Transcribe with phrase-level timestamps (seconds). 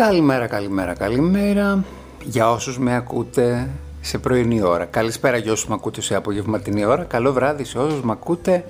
[0.00, 1.84] Καλημέρα, καλημέρα, καλημέρα
[2.24, 4.84] για όσους με ακούτε σε πρωινή ώρα.
[4.84, 7.04] Καλησπέρα για όσους με ακούτε σε απογευματινή ώρα.
[7.04, 8.64] Καλό βράδυ σε όσους με ακούτε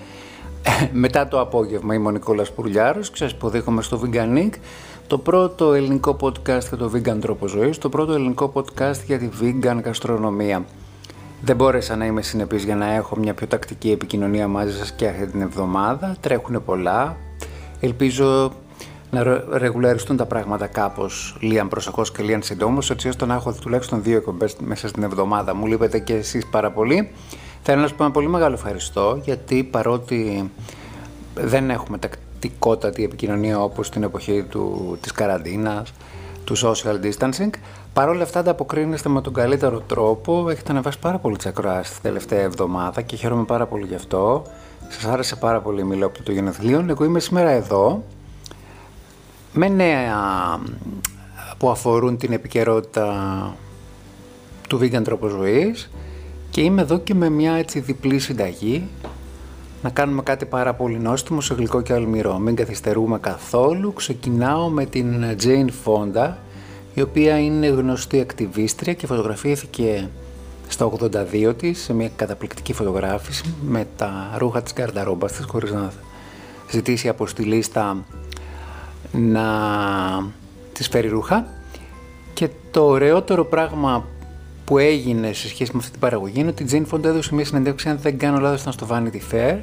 [0.62, 1.94] ε, μετά το απόγευμα.
[1.94, 4.50] Είμαι ο Νικόλας Πουρλιάρος, σας υποδέχομαι στο Veganic,
[5.06, 9.28] το πρώτο ελληνικό podcast για το vegan τρόπο ζωής, το πρώτο ελληνικό podcast για τη
[9.40, 10.64] vegan γαστρονομία.
[11.42, 15.08] Δεν μπόρεσα να είμαι συνεπής για να έχω μια πιο τακτική επικοινωνία μαζί σας και
[15.08, 16.16] αυτή την εβδομάδα.
[16.20, 17.16] Τρέχουν πολλά.
[17.80, 18.52] Ελπίζω
[19.10, 24.02] να ρεγουλαριστούν τα πράγματα κάπως λίγαν προσεχώς και λίγαν συντόμως, έτσι ώστε να έχω τουλάχιστον
[24.02, 25.54] δύο εκπομπές μέσα στην εβδομάδα.
[25.54, 27.10] Μου λείπετε και εσείς πάρα πολύ.
[27.62, 30.50] Θέλω να σας πω ένα πολύ μεγάλο ευχαριστώ, γιατί παρότι
[31.34, 35.92] δεν έχουμε τακτικότατη επικοινωνία όπως την εποχή του, της καραντίνας,
[36.44, 37.50] του social distancing,
[37.92, 40.48] παρόλα αυτά ανταποκρίνεστε με τον καλύτερο τρόπο.
[40.50, 44.42] Έχετε ανεβάσει πάρα πολύ τις ακροάσεις την τελευταία εβδομάδα και χαίρομαι πάρα πολύ γι' αυτό.
[44.88, 46.90] Σας άρεσε πάρα πολύ η μιλόπτου των γενεθλίων.
[46.90, 48.02] Εγώ είμαι σήμερα εδώ
[49.52, 50.16] με νέα
[51.58, 53.56] που αφορούν την επικαιρότητα
[54.68, 55.90] του vegan τρόπος ζωής
[56.50, 58.88] και είμαι εδώ και με μια έτσι διπλή συνταγή
[59.82, 62.38] να κάνουμε κάτι πάρα πολύ νόστιμο σε γλυκό και αλμυρό.
[62.38, 63.92] Μην καθυστερούμε καθόλου.
[63.92, 66.32] Ξεκινάω με την Jane Fonda,
[66.94, 70.08] η οποία είναι γνωστή ακτιβίστρια και φωτογραφήθηκε
[70.68, 75.92] στα 82 της σε μια καταπληκτική φωτογράφηση με τα ρούχα της γκαρνταρόμπας της χωρίς να
[76.70, 78.04] ζητήσει αποστηλή στα
[79.12, 79.44] να
[80.72, 81.46] της φέρει ρούχα.
[82.34, 84.04] Και το ωραιότερο πράγμα
[84.64, 87.44] που έγινε σε σχέση με αυτή την παραγωγή είναι ότι η Jane Fonda έδωσε μια
[87.44, 89.58] συνέντευξη, αν δεν κάνω λάθος ήταν στο Vanity Fair,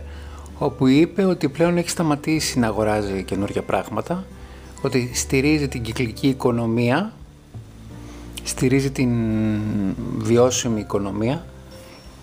[0.57, 4.25] όπου είπε ότι πλέον έχει σταματήσει να αγοράζει καινούργια πράγματα,
[4.81, 7.13] ότι στηρίζει την κυκλική οικονομία,
[8.43, 9.11] στηρίζει την
[10.17, 11.45] βιώσιμη οικονομία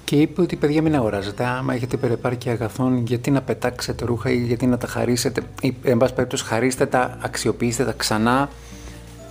[0.04, 1.44] και είπε ότι παιδιά μην αγοράζετε.
[1.44, 5.98] Άμα έχετε υπερεπάρκεια αγαθών, γιατί να πετάξετε ρούχα ή γιατί να τα χαρίσετε, ή εν
[5.98, 8.48] πάση περιπτώσει χαρίστε τα, αξιοποιήστε τα ξανά.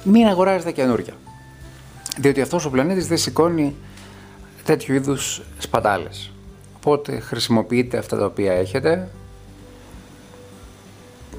[0.03, 1.13] Μην αγοράζετε καινούργια.
[2.17, 3.75] Διότι αυτός ο πλανήτης δεν σηκώνει
[4.63, 6.31] τέτοιου είδους σπατάλες.
[6.75, 9.09] Οπότε χρησιμοποιείτε αυτά τα οποία έχετε.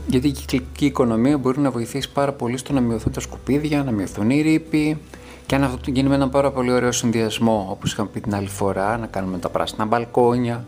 [0.06, 3.90] Γιατί η κυκλική οικονομία μπορεί να βοηθήσει πάρα πολύ στο να μειωθούν τα σκουπίδια, να
[3.90, 4.98] μειωθούν οι ρήποι,
[5.46, 8.48] και αν αυτό γίνει με έναν πάρα πολύ ωραίο συνδυασμό, όπως είχαμε πει την άλλη
[8.48, 10.64] φορά, να κάνουμε τα πράσινα μπαλκόνια,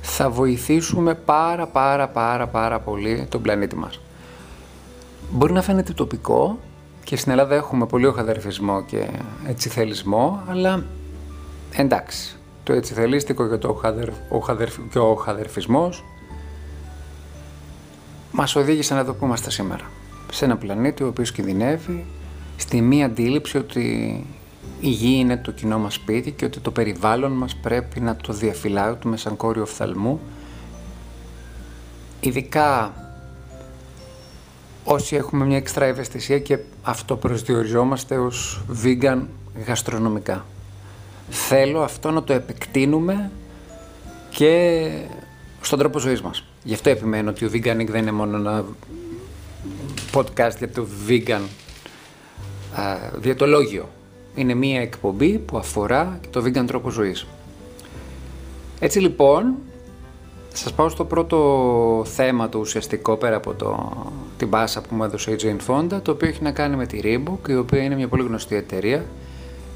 [0.00, 4.00] θα βοηθήσουμε πάρα πάρα πάρα πάρα πολύ τον πλανήτη μας.
[5.30, 6.58] Μπορεί να φαίνεται τοπικό
[7.04, 9.06] και στην Ελλάδα έχουμε πολύ οχαδερφισμό και
[9.46, 10.84] έτσι θελισμό, αλλά
[11.76, 16.04] εντάξει, το έτσι θελίστικο και, το οχαδερ, οχαδερφ, και ο οχαδερφισμός
[18.32, 19.84] μας οδήγησαν εδώ που είμαστε σήμερα.
[20.32, 22.06] Σε ένα πλανήτη ο οποίος κινδυνεύει
[22.56, 23.84] στη μία αντίληψη ότι
[24.80, 28.32] η γη είναι το κοινό μας σπίτι και ότι το περιβάλλον μας πρέπει να το
[28.32, 30.20] διαφυλάξουμε σαν κόριο οφθαλμού
[32.20, 32.94] ειδικά
[34.84, 39.22] όσοι έχουμε μια εξτρά ευαισθησία και αυτό προσδιοριζόμαστε ως vegan
[39.66, 40.44] γαστρονομικά.
[41.30, 43.30] Θέλω αυτό να το επεκτείνουμε
[44.30, 44.88] και
[45.60, 46.44] στον τρόπο ζωής μας.
[46.62, 48.64] Γι' αυτό επιμένω ότι ο Veganic δεν είναι μόνο ένα
[50.12, 51.40] podcast για το vegan
[53.16, 53.88] διαιτολόγιο.
[54.34, 57.26] Είναι μία εκπομπή που αφορά το vegan τρόπο ζωής.
[58.80, 59.54] Έτσι λοιπόν,
[60.52, 63.96] σας πάω στο πρώτο θέμα το ουσιαστικό πέρα από το,
[64.36, 67.00] την πάσα που μου έδωσε η Jane Fonda, το οποίο έχει να κάνει με τη
[67.02, 69.04] Reebok, η οποία είναι μια πολύ γνωστή εταιρεία,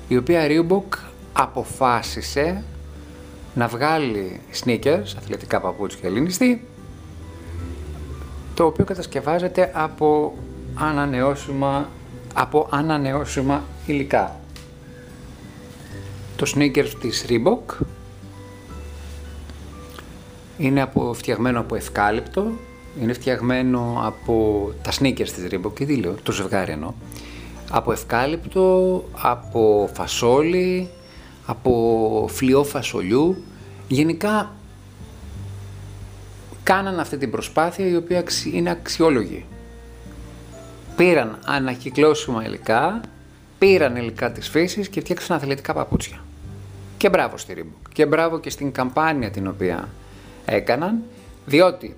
[0.09, 0.99] η οποία Reebok
[1.33, 2.65] αποφάσισε
[3.55, 6.65] να βγάλει sneakers, αθλητικά παπούτσια και ελληνιστή,
[8.55, 10.35] το οποίο κατασκευάζεται από
[10.75, 11.89] ανανεώσιμα
[12.35, 14.41] από ανανεώσιμα υλικά.
[16.37, 17.77] Το sneakers της Reebok
[20.59, 22.51] είναι από, φτιαγμένο από ευκάλυπτο,
[23.03, 26.93] είναι φτιαγμένο από τα sneakers της Reebok, τι λέω, το ζευγάρι εννοώ,
[27.71, 30.89] από ευκάλυπτο, από φασόλι,
[31.47, 33.43] από φλοιό φασολιού.
[33.89, 34.53] Γενικά
[36.63, 39.45] κάναν αυτή την προσπάθεια η οποία είναι αξιόλογη
[41.01, 43.01] πήραν ανακυκλώσιμα υλικά,
[43.59, 46.25] πήραν υλικά της φύσης και φτιάξαν αθλητικά παπούτσια.
[46.97, 47.89] Και μπράβο στη Reebok.
[47.93, 49.89] Και μπράβο και στην καμπάνια την οποία
[50.45, 51.03] έκαναν,
[51.47, 51.97] διότι,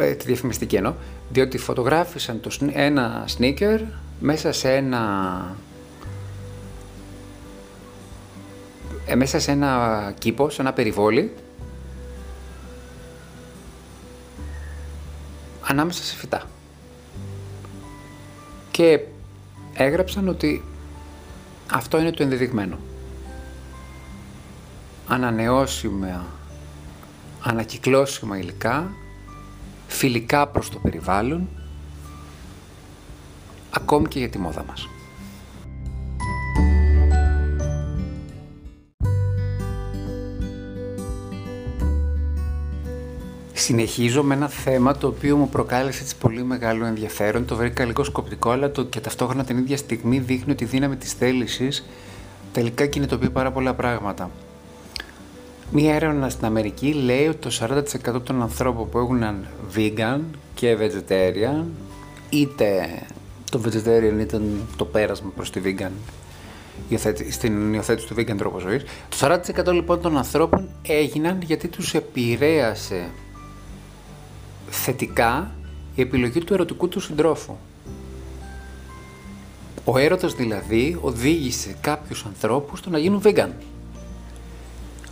[0.00, 0.94] ε, τη διαφημιστική εννοώ,
[1.30, 3.80] διότι φωτογράφησαν το, ένα sneaker
[4.20, 5.56] μέσα σε ένα
[9.06, 11.32] ε, μέσα σε ένα κήπο, σε ένα περιβόλι
[15.66, 16.42] ανάμεσα σε φυτά
[18.74, 19.00] και
[19.74, 20.64] έγραψαν ότι
[21.72, 22.78] αυτό είναι το ενδεδειγμένο.
[25.08, 26.26] Ανανεώσιμα,
[27.42, 28.90] ανακυκλώσιμα υλικά,
[29.86, 31.48] φιλικά προς το περιβάλλον
[33.70, 34.88] ακόμη και για τη μόδα μας.
[43.64, 47.44] Συνεχίζω με ένα θέμα το οποίο μου προκάλεσε έτσι πολύ μεγάλο ενδιαφέρον.
[47.44, 50.96] Το βρήκα λίγο σκοπτικό, αλλά το και ταυτόχρονα την ίδια στιγμή δείχνει ότι η δύναμη
[50.96, 51.84] της θέλησης
[52.52, 54.30] τελικά κινητοποιεί πάρα πολλά πράγματα.
[55.72, 57.50] Μία έρευνα στην Αμερική λέει ότι το
[58.16, 59.22] 40% των ανθρώπων που έχουν
[59.76, 60.20] vegan
[60.54, 61.64] και vegetarian,
[62.30, 62.88] είτε
[63.50, 65.92] το vegetarian ήταν το πέρασμα προς τη vegan,
[67.30, 73.10] στην υιοθέτηση του vegan τρόπος ζωής, το 40% λοιπόν των ανθρώπων έγιναν γιατί τους επηρέασε
[74.70, 75.50] θετικά
[75.94, 77.56] η επιλογή του ερωτικού του συντρόφου.
[79.84, 83.50] Ο έρωτας δηλαδή οδήγησε κάποιους ανθρώπους στο να γίνουν vegan.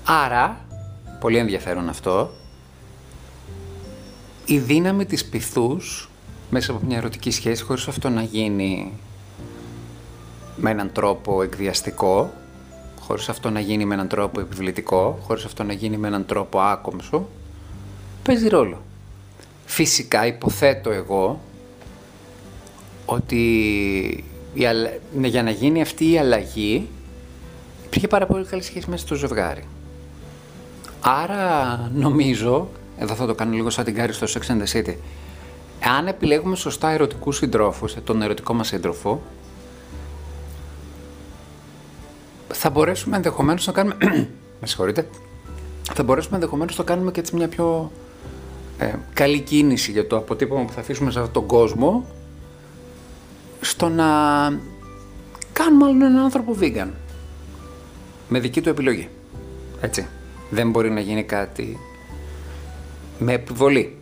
[0.04, 0.64] Άρα,
[1.20, 2.30] πολύ ενδιαφέρον αυτό,
[4.44, 6.10] η δύναμη της πυθούς
[6.50, 8.92] μέσα από μια ερωτική σχέση χωρίς αυτό να γίνει
[10.56, 12.32] με έναν τρόπο εκδιαστικό,
[13.00, 16.60] χωρίς αυτό να γίνει με έναν τρόπο επιβλητικό, χωρίς αυτό να γίνει με έναν τρόπο
[16.60, 17.28] άκομψο,
[18.22, 18.82] παίζει ρόλο.
[19.74, 21.40] Φυσικά υποθέτω εγώ
[23.06, 24.24] ότι
[25.14, 26.88] ναι, για να γίνει αυτή η αλλαγή
[27.84, 29.64] υπήρχε πάρα πολύ καλή σχέση μέσα στο ζευγάρι.
[31.00, 34.94] Άρα νομίζω, εδώ θα το κάνω λίγο σαν την Κάρι στο Sex and the City,
[35.96, 39.22] αν επιλέγουμε σωστά ερωτικούς συντρόφους, τον ερωτικό μας σύντροφο,
[42.52, 43.96] θα μπορέσουμε ενδεχομένως να κάνουμε.
[44.60, 45.08] με συγχωρείτε.
[45.92, 47.90] Θα μπορέσουμε ενδεχομένως να το κάνουμε και έτσι μια πιο
[48.78, 52.06] ε, καλή κίνηση για το αποτύπωμα που θα αφήσουμε σε αυτόν τον κόσμο
[53.60, 54.06] στο να
[55.52, 56.88] κάνουμε άλλον έναν άνθρωπο vegan.
[58.28, 59.08] Με δική του επιλογή.
[59.80, 60.06] Έτσι.
[60.50, 61.78] Δεν μπορεί να γίνει κάτι
[63.18, 63.96] με επιβολή.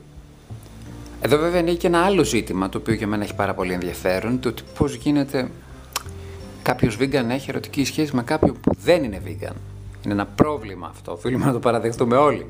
[1.21, 4.41] Εδώ βέβαια είναι και ένα άλλο ζήτημα το οποίο για μένα έχει πάρα πολύ ενδιαφέρον
[4.41, 5.51] το ότι πώς γίνεται
[6.63, 9.55] κάποιος vegan να έχει ερωτική σχέση με κάποιον που δεν είναι vegan.
[10.05, 12.47] Είναι ένα πρόβλημα αυτό, οφείλουμε να το παραδεχτούμε όλοι.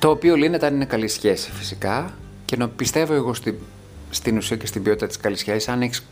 [0.00, 2.14] Το οποίο λύνεται αν είναι καλή σχέση φυσικά.
[2.44, 3.54] Και να πιστεύω εγώ στην,
[4.10, 6.06] στην ουσία και στην ποιότητα της καλής σχέσης αν έχεις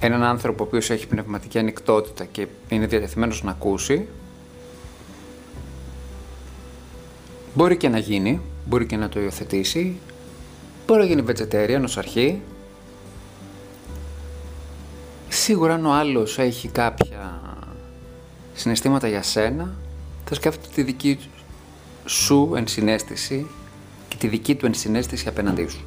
[0.00, 4.08] έναν άνθρωπο ο οποίος έχει πνευματική ανοιχτότητα και είναι διατεθειμένος να ακούσει
[7.54, 9.96] μπορεί και να γίνει, μπορεί και να το υιοθετήσει
[10.86, 12.40] μπορεί να γίνει vegetarian ως αρχή.
[15.28, 17.40] Σίγουρα αν ο άλλος έχει κάποια
[18.54, 19.74] συναισθήματα για σένα
[20.24, 21.18] θα σκέφτεται τη δική
[22.06, 23.46] σου ενσυναίσθηση
[24.08, 25.84] και τη δική του ενσυναίσθηση απέναντί σου.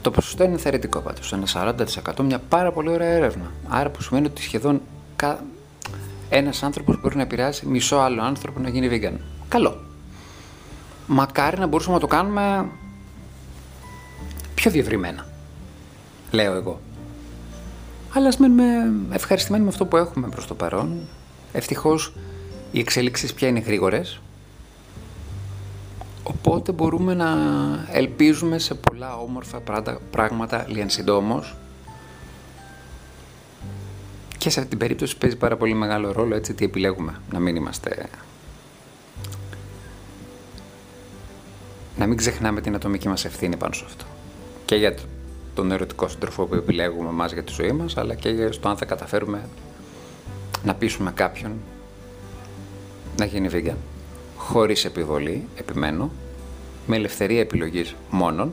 [0.00, 1.74] Το ποσοστό είναι ενθαρρυντικό πάντως, ένα
[2.16, 3.52] 40% μια πάρα πολύ ωραία έρευνα.
[3.68, 4.80] Άρα που σημαίνει ότι σχεδόν
[5.16, 5.44] κα...
[6.28, 9.16] ένας άνθρωπος μπορεί να επηρεάσει μισό άλλο άνθρωπο να γίνει vegan.
[9.48, 9.80] Καλό.
[11.06, 12.70] Μακάρι να μπορούσαμε να το κάνουμε
[14.54, 15.26] πιο διευρυμένα,
[16.30, 16.80] λέω εγώ.
[18.14, 21.08] Αλλά ας μένουμε ευχαριστημένοι με αυτό που έχουμε προς το παρόν.
[21.52, 22.14] Ευτυχώς
[22.72, 24.20] οι εξέλιξεις πια είναι γρήγορες
[26.22, 27.36] Οπότε μπορούμε να
[27.90, 29.60] ελπίζουμε σε πολλά όμορφα
[30.10, 31.56] πράγματα λίγαν συντόμως.
[34.38, 37.56] Και σε αυτή την περίπτωση παίζει πάρα πολύ μεγάλο ρόλο έτσι τι επιλέγουμε, να μην
[37.56, 38.08] είμαστε...
[41.96, 44.04] Να μην ξεχνάμε την ατομική μας ευθύνη πάνω σε αυτό.
[44.64, 44.94] Και για
[45.54, 48.84] τον ερωτικό σύντροφο που επιλέγουμε μας για τη ζωή μας, αλλά και στο αν θα
[48.84, 49.48] καταφέρουμε
[50.64, 51.52] να πείσουμε κάποιον
[53.16, 53.91] να γίνει vegan
[54.48, 56.10] χωρίς επιβολή, επιμένω,
[56.86, 58.52] με ελευθερία επιλογής μόνον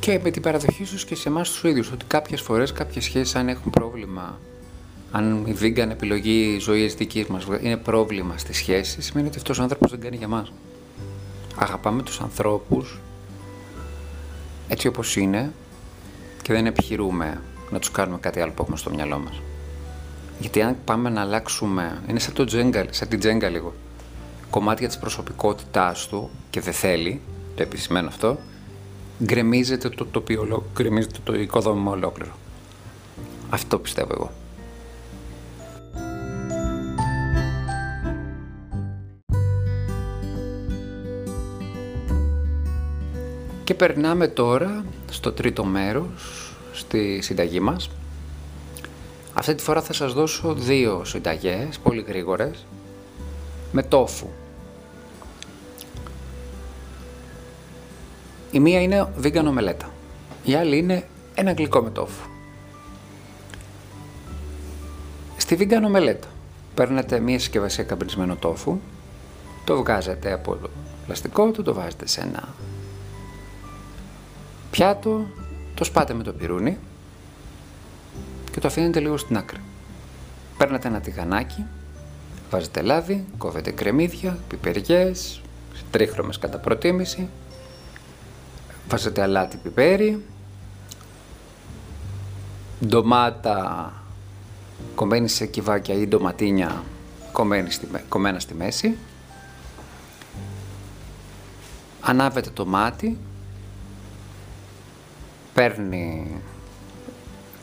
[0.00, 3.34] και με την παραδοχή σου και σε εμάς τους ίδιους ότι κάποιες φορές κάποιες σχέσεις
[3.34, 4.38] αν έχουν πρόβλημα
[5.16, 9.62] αν η vegan επιλογή ζωή δικής μας είναι πρόβλημα στη σχέση, σημαίνει ότι αυτός ο
[9.62, 10.52] άνθρωπος δεν κάνει για μας.
[11.56, 13.00] Αγαπάμε τους ανθρώπους
[14.68, 15.52] έτσι όπως είναι
[16.42, 19.40] και δεν επιχειρούμε να τους κάνουμε κάτι άλλο που έχουμε στο μυαλό μας.
[20.38, 23.74] Γιατί αν πάμε να αλλάξουμε, είναι σαν, το τζέγκα, σαν την τζέγκα λίγο,
[24.50, 27.20] κομμάτια της προσωπικότητάς του και δεν θέλει,
[27.56, 28.38] το επισημαίνω αυτό,
[29.24, 32.32] γκρεμίζεται το τοπίο, γκρεμίζεται το οικοδόμημα ολόκληρο.
[33.50, 34.30] Αυτό πιστεύω εγώ.
[43.64, 47.90] Και περνάμε τώρα στο τρίτο μέρος, στη συνταγή μας,
[49.34, 52.66] αυτή τη φορά θα σας δώσω δύο συνταγές, πολύ γρήγορες,
[53.72, 54.28] με τόφου.
[58.50, 59.90] Η μία είναι vegan ομελέτα.
[60.44, 62.28] Η άλλη είναι ένα γλυκό με τόφου.
[65.36, 66.28] Στη vegan ομελέτα
[66.74, 68.78] παίρνετε μία συσκευασία καμπρισμένο τόφου,
[69.64, 70.58] το βγάζετε από
[71.06, 72.54] πλαστικό του, το βάζετε σε ένα
[74.70, 75.26] πιάτο,
[75.74, 76.78] το σπάτε με το πυρούνι
[78.54, 79.60] και το αφήνετε λίγο στην άκρη.
[80.56, 81.64] Παίρνετε ένα τηγανάκι,
[82.50, 85.40] βάζετε λάδι, κόβετε κρεμμύδια, πιπεριές,
[85.90, 87.28] τρίχρωμες κατά προτίμηση,
[88.88, 90.24] βάζετε αλάτι πιπέρι,
[92.86, 93.92] ντομάτα
[94.94, 96.82] κομμένη σε κυβάκια ή ντοματίνια
[97.32, 98.96] κομμένη στη, κομμένα στη μέση.
[102.00, 103.18] Ανάβετε το μάτι,
[105.54, 106.30] παίρνει,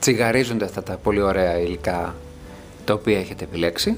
[0.01, 2.15] τσιγαρίζονται αυτά τα πολύ ωραία υλικά
[2.85, 3.97] τα οποία έχετε επιλέξει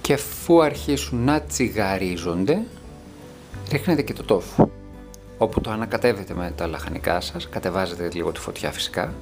[0.00, 2.62] και αφού αρχίσουν να τσιγαρίζονται
[3.70, 4.70] ρίχνετε και το τόφου
[5.38, 9.14] όπου το ανακατεύετε με τα λαχανικά σας, κατεβάζετε λίγο τη φωτιά φυσικά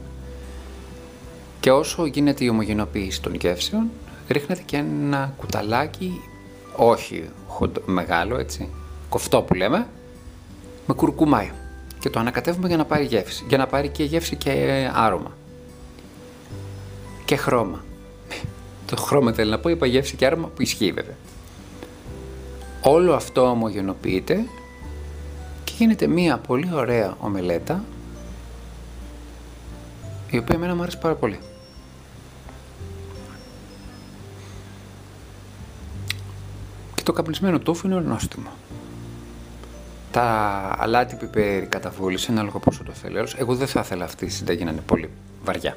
[1.60, 3.90] και όσο γίνεται η ομογενοποίηση των γεύσεων
[4.28, 6.20] ρίχνετε και ένα κουταλάκι,
[6.76, 7.30] όχι
[7.84, 8.68] μεγάλο έτσι,
[9.08, 9.86] κοφτό που λέμε,
[10.86, 11.50] με κουρκουμάι
[12.06, 14.50] και το ανακατεύουμε για να πάρει γεύση, για να πάρει και γεύση και
[14.94, 15.36] άρωμα
[17.24, 17.84] και χρώμα.
[18.86, 21.14] Το χρώμα θέλει να πω, είπα γεύση και άρωμα που ισχύει βέβαια.
[22.82, 24.44] Όλο αυτό ομογενοποιείται
[25.64, 27.84] και γίνεται μία πολύ ωραία ομελέτα
[30.30, 31.38] η οποία εμένα μου άρεσε πάρα πολύ.
[36.94, 38.50] Και το καπνισμένο τόφου είναι νόστιμο.
[40.16, 43.18] Τα αλάτι πιπέρι κατά βούληση, ανάλογα πόσο το θέλει.
[43.36, 45.10] Εγώ δεν θα ήθελα αυτή η συνταγή να είναι πολύ
[45.44, 45.76] βαριά.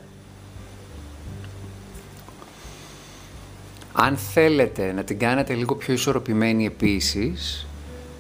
[3.94, 7.68] Αν θέλετε να την κάνετε λίγο πιο ισορροπημένη επίσης,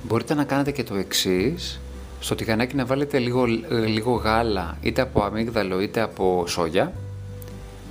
[0.03, 1.79] μπορείτε να κάνετε και το εξής.
[2.19, 3.45] Στο τηγανάκι να βάλετε λίγο,
[3.85, 6.93] λίγο γάλα, είτε από αμύγδαλο είτε από σόγια.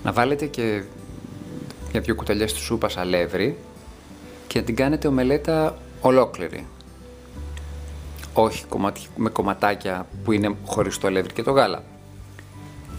[0.05, 0.83] Να βάλετε και
[1.91, 3.57] για δύο κουταλιές του σούπας αλεύρι
[4.47, 6.67] και να την κάνετε ομελέτα ολόκληρη.
[8.41, 8.65] Όχι
[9.17, 11.83] με κομματάκια που είναι χωρίς το αλεύρι και το γάλα.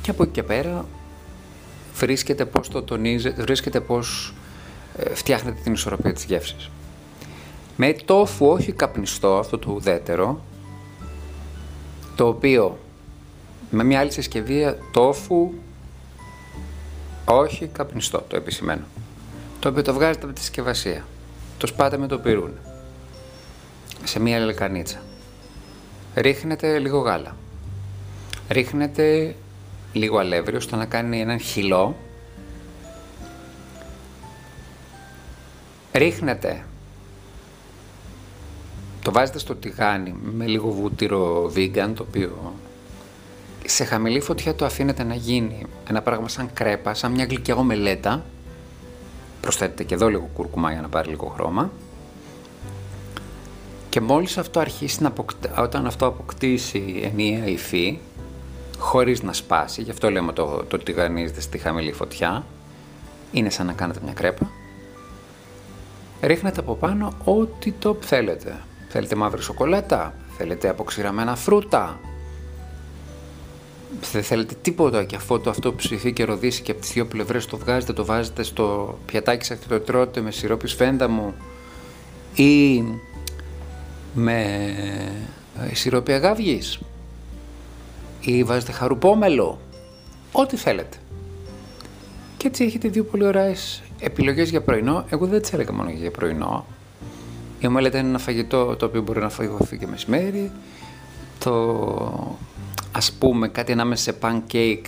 [0.02, 0.86] Και από εκεί και πέρα
[1.96, 4.34] βρίσκεται πώς το τονίζετε, βρίσκεται πώς
[4.98, 6.70] ε, φτιάχνετε την ισορροπία της γεύσης.
[7.78, 10.42] Με τόφου όχι καπνιστό, αυτό το ουδέτερο,
[12.16, 12.78] το οποίο
[13.70, 15.52] με μια άλλη συσκευή τόφου
[17.26, 18.86] όχι καπνιστό, το επισημαίνω.
[19.60, 21.06] Το οποίο το βγάζετε από τη συσκευασία.
[21.58, 22.58] Το σπάτε με το πυρούνι.
[24.04, 25.00] Σε μια λεκανίτσα.
[26.22, 27.36] Ρίχνετε λίγο γάλα.
[28.50, 29.36] Ρίχνετε
[29.94, 31.96] λίγο αλεύρι ώστε να κάνει έναν χυλό
[35.92, 36.66] ρίχνετε,
[39.04, 42.54] το βάζετε στο τηγάνι με λίγο βούτυρο vegan, το οποίο
[43.66, 48.24] σε χαμηλή φωτιά το αφήνετε να γίνει ένα πράγμα σαν κρέπα, σαν μια γλυκιά ομελέτα.
[49.42, 51.72] Προσθέτετε και εδώ λίγο κουρκουμά για να πάρει λίγο χρώμα.
[53.90, 55.14] Και μόλις αυτό αρχίσει να
[55.58, 57.98] όταν αυτό αποκτήσει ενιαία υφή,
[58.78, 62.46] χωρίς να σπάσει, γι' αυτό λέμε το, το τηγανίζετε στη χαμηλή φωτιά,
[63.32, 64.50] είναι σαν να κάνετε μια κρέπα,
[66.22, 68.62] ρίχνετε από πάνω ό,τι το θέλετε.
[68.90, 72.00] Θέλετε μαύρη σοκολάτα, θέλετε αποξηραμένα φρούτα,
[74.12, 77.46] δεν θέλετε τίποτα και αφού το αυτό ψηθεί και ροδίσει και από τις δύο πλευρές
[77.46, 80.70] το βγάζετε, το βάζετε στο πιατάκι σας και το τρώτε με σιρόπι
[81.10, 81.34] μου
[82.36, 82.84] ή
[84.14, 84.44] με
[85.70, 86.80] ε, σιρόπι αγάβγης
[88.20, 89.60] ή βάζετε χαρουπόμελο,
[90.32, 90.98] ό,τι θέλετε.
[92.38, 96.12] Και έτσι έχετε δύο πολύ ωραίες Επιλογές για πρωινό, εγώ δεν τις έλεγα μόνο για
[96.12, 96.66] πρωινό.
[97.60, 100.52] Η ομέλετα είναι ένα φαγητό το οποίο μπορεί να φαγωθεί και μεσημέρι.
[101.40, 102.38] Το
[102.92, 104.86] ας πούμε κάτι ανάμεσα σε pancake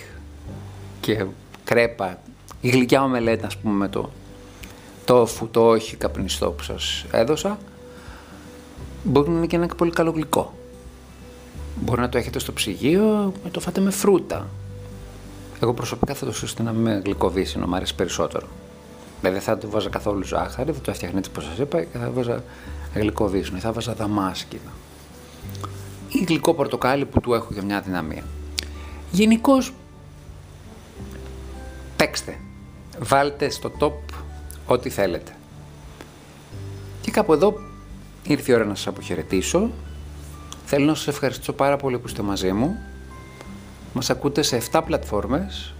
[0.99, 1.25] και
[1.63, 2.19] κρέπα.
[2.61, 4.09] Η γλυκιά ομελέτα ας πούμε με το
[5.05, 7.57] το το όχι καπνιστό που σας έδωσα.
[9.03, 10.53] Μπορεί να είναι και ένα πολύ καλό γλυκό.
[11.75, 14.47] Μπορεί να το έχετε στο ψυγείο, να το φάτε με φρούτα.
[15.61, 18.47] Εγώ προσωπικά θα το σύστηνα με γλυκοβίσινο, μου αρέσει περισσότερο.
[19.21, 22.11] Δεν θα του βάζα καθόλου ζάχαρη, θα το έφτιαχνα έτσι όπως σας είπα και θα
[22.11, 22.43] βάζα
[22.93, 24.71] γλυκό βύσνο θα βάζα δαμάσκηδα.
[26.09, 28.23] Ή γλυκό πορτοκάλι που του έχω για μια δυναμία.
[29.11, 29.73] Γενικώς
[31.95, 32.39] παίξτε.
[32.99, 34.15] Βάλτε στο top
[34.65, 35.35] ό,τι θέλετε.
[37.01, 37.70] Και κάπου εδώ
[38.23, 39.69] ήρθε η ώρα να σας αποχαιρετήσω.
[40.65, 42.77] Θέλω να σας ευχαριστήσω πάρα πολύ που είστε μαζί μου.
[43.93, 45.73] Μας ακούτε σε 7 πλατφόρμες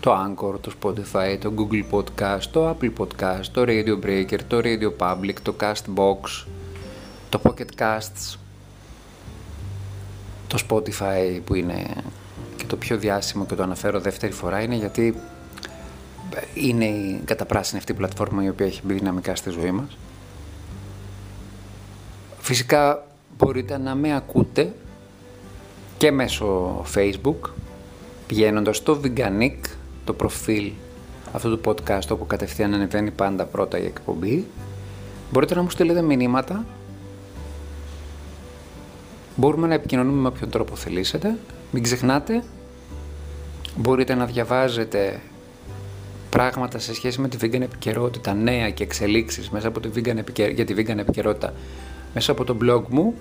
[0.00, 4.90] το Anchor, το Spotify, το Google Podcast, το Apple Podcast, το Radio Breaker, το Radio
[4.98, 6.46] Public, το Castbox,
[7.28, 8.36] το Pocket Casts,
[10.46, 11.86] το Spotify που είναι
[12.56, 15.20] και το πιο διάσημο και το αναφέρω δεύτερη φορά είναι γιατί
[16.54, 19.96] είναι η καταπράσινη αυτή η πλατφόρμα η οποία έχει μπει δυναμικά στη ζωή μας.
[22.46, 23.06] Φυσικά
[23.38, 24.72] μπορείτε να με ακούτε
[25.96, 27.50] και μέσω facebook
[28.26, 29.56] πηγαίνοντας στο Veganic,
[30.04, 30.72] το προφίλ
[31.32, 34.44] αυτού του podcast όπου κατευθείαν ανεβαίνει πάντα πρώτα η εκπομπή.
[35.32, 36.64] Μπορείτε να μου στείλετε μηνύματα.
[39.36, 41.38] Μπορούμε να επικοινωνούμε με όποιον τρόπο θελήσετε.
[41.70, 42.42] Μην ξεχνάτε,
[43.76, 45.20] μπορείτε να διαβάζετε
[46.30, 50.16] πράγματα σε σχέση με τη vegan επικαιρότητα, νέα και εξελίξεις μέσα από τη vegan
[50.54, 51.52] για τη vegan επικαιρότητα
[52.18, 53.14] μέσα από το blog μου,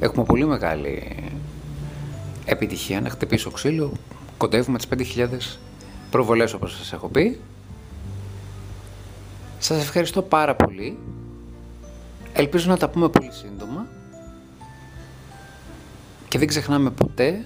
[0.00, 1.16] έχουμε πολύ μεγάλη
[2.44, 3.92] επιτυχία να χτυπήσω ξύλο.
[4.36, 5.26] Κοντεύουμε τις 5.000
[6.10, 7.40] προβολές όπως σας έχω πει.
[9.58, 10.98] Σας ευχαριστώ πάρα πολύ.
[12.32, 13.86] Ελπίζω να τα πούμε πολύ σύντομα.
[16.28, 17.44] Και δεν ξεχνάμε ποτέ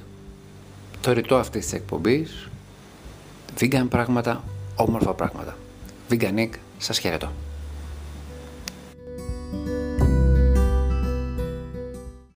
[1.01, 2.49] το ρητό αυτής της εκπομπής.
[3.61, 4.45] Vegan πράγματα,
[4.77, 5.57] όμορφα πράγματα.
[6.11, 7.33] Veganic, σας χαιρετώ.